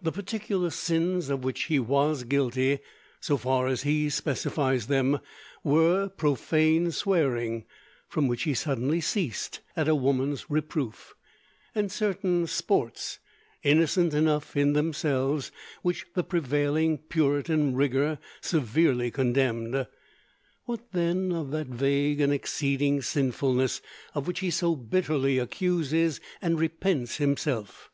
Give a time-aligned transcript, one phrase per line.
[0.00, 2.78] The particular sins of which he was guilty,
[3.20, 5.18] so far as he specifies them,
[5.62, 7.66] were profane swearing,
[8.08, 11.14] from which he suddenly ceased at a woman's reproof,
[11.74, 13.18] and certain sports,
[13.62, 19.86] innocent enough in themselves, which the prevailing Puritan rigor severely condemned.
[20.64, 23.82] What, then, of that vague and exceeding sinfulness
[24.14, 27.90] of which he so bitterly accuses and repents himself?